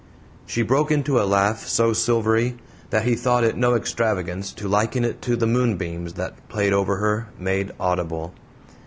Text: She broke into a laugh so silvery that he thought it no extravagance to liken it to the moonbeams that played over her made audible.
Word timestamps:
She 0.47 0.63
broke 0.63 0.89
into 0.89 1.21
a 1.21 1.29
laugh 1.29 1.67
so 1.67 1.93
silvery 1.93 2.57
that 2.89 3.03
he 3.05 3.13
thought 3.13 3.43
it 3.43 3.55
no 3.55 3.75
extravagance 3.75 4.51
to 4.53 4.67
liken 4.67 5.05
it 5.05 5.21
to 5.21 5.35
the 5.35 5.45
moonbeams 5.45 6.13
that 6.13 6.49
played 6.49 6.73
over 6.73 6.97
her 6.97 7.27
made 7.37 7.71
audible. 7.79 8.33